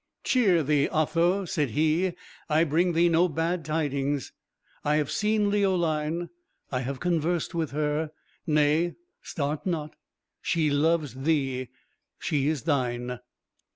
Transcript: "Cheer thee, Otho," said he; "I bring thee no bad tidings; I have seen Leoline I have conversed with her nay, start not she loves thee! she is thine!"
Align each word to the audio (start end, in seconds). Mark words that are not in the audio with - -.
"Cheer 0.23 0.63
thee, 0.63 0.87
Otho," 0.89 1.45
said 1.45 1.69
he; 1.77 2.13
"I 2.49 2.63
bring 2.63 2.93
thee 2.93 3.07
no 3.07 3.27
bad 3.29 3.63
tidings; 3.63 4.31
I 4.83 4.95
have 4.95 5.11
seen 5.11 5.51
Leoline 5.51 6.31
I 6.71 6.79
have 6.79 6.99
conversed 6.99 7.53
with 7.53 7.69
her 7.69 8.09
nay, 8.47 8.95
start 9.21 9.67
not 9.67 9.95
she 10.41 10.71
loves 10.71 11.13
thee! 11.13 11.67
she 12.17 12.47
is 12.47 12.63
thine!" 12.63 13.19